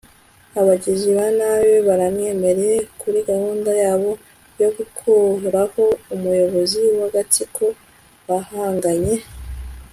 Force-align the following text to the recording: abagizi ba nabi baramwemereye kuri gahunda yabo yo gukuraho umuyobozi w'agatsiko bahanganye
abagizi 0.59 1.07
ba 1.17 1.27
nabi 1.37 1.73
baramwemereye 1.87 2.77
kuri 3.01 3.19
gahunda 3.29 3.71
yabo 3.83 4.11
yo 4.61 4.69
gukuraho 4.77 5.83
umuyobozi 6.15 6.81
w'agatsiko 6.99 7.63
bahanganye 8.27 9.15